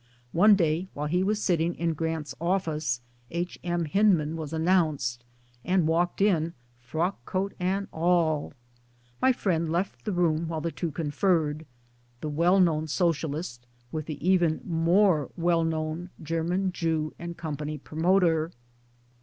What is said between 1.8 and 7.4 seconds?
Grant's office H. M. Hyndman was announced, and walked in, frock